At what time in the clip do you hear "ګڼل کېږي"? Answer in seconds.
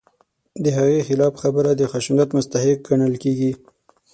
2.87-3.51